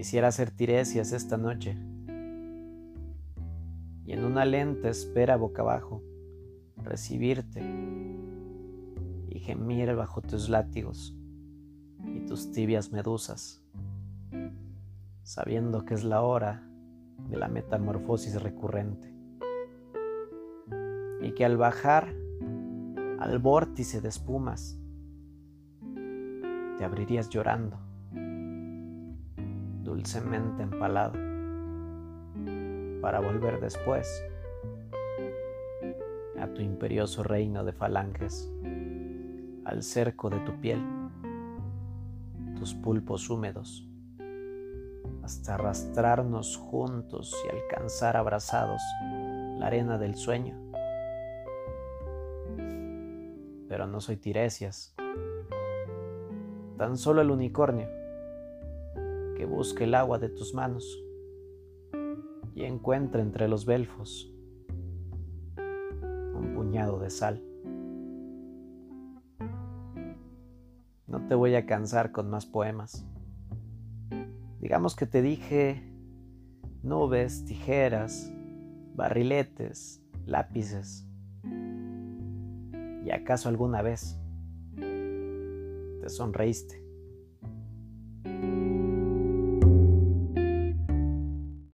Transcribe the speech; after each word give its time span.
Quisiera 0.00 0.28
hacer 0.28 0.50
tiresias 0.50 1.12
esta 1.12 1.36
noche. 1.36 1.76
Y 4.06 4.12
en 4.14 4.24
una 4.24 4.46
lenta 4.46 4.88
espera 4.88 5.36
boca 5.36 5.60
abajo 5.60 6.02
recibirte 6.78 7.60
y 9.28 9.40
gemir 9.40 9.94
bajo 9.94 10.22
tus 10.22 10.48
látigos 10.48 11.14
y 12.02 12.20
tus 12.20 12.50
tibias 12.50 12.92
medusas, 12.92 13.62
sabiendo 15.22 15.84
que 15.84 15.92
es 15.92 16.02
la 16.02 16.22
hora 16.22 16.66
de 17.28 17.36
la 17.36 17.48
metamorfosis 17.48 18.40
recurrente. 18.40 19.14
Y 21.20 21.32
que 21.32 21.44
al 21.44 21.58
bajar 21.58 22.08
al 23.18 23.38
vórtice 23.38 24.00
de 24.00 24.08
espumas 24.08 24.78
te 26.78 26.84
abrirías 26.84 27.28
llorando, 27.28 27.89
dulcemente 29.90 30.62
empalado, 30.62 31.18
para 33.02 33.18
volver 33.18 33.60
después 33.60 34.24
a 36.40 36.46
tu 36.46 36.62
imperioso 36.62 37.24
reino 37.24 37.64
de 37.64 37.72
falanges, 37.72 38.52
al 39.64 39.82
cerco 39.82 40.30
de 40.30 40.38
tu 40.40 40.60
piel, 40.60 40.80
tus 42.56 42.72
pulpos 42.74 43.28
húmedos, 43.30 43.84
hasta 45.24 45.54
arrastrarnos 45.54 46.56
juntos 46.56 47.34
y 47.44 47.56
alcanzar 47.56 48.16
abrazados 48.16 48.80
la 49.58 49.66
arena 49.66 49.98
del 49.98 50.14
sueño. 50.14 50.56
Pero 53.68 53.88
no 53.88 54.00
soy 54.00 54.16
Tiresias, 54.16 54.94
tan 56.78 56.96
solo 56.96 57.22
el 57.22 57.30
unicornio 57.30 57.99
que 59.40 59.46
busca 59.46 59.84
el 59.84 59.94
agua 59.94 60.18
de 60.18 60.28
tus 60.28 60.52
manos 60.52 61.02
y 62.54 62.64
encuentra 62.64 63.22
entre 63.22 63.48
los 63.48 63.64
belfos 63.64 64.30
un 65.56 66.52
puñado 66.54 66.98
de 66.98 67.08
sal. 67.08 67.42
No 71.06 71.26
te 71.26 71.34
voy 71.34 71.54
a 71.54 71.64
cansar 71.64 72.12
con 72.12 72.28
más 72.28 72.44
poemas. 72.44 73.06
Digamos 74.60 74.94
que 74.94 75.06
te 75.06 75.22
dije 75.22 75.90
nubes, 76.82 77.46
tijeras, 77.46 78.30
barriletes, 78.94 80.04
lápices. 80.26 81.08
¿Y 83.06 83.10
acaso 83.10 83.48
alguna 83.48 83.80
vez 83.80 84.20
te 84.76 86.08
sonreíste? 86.10 86.89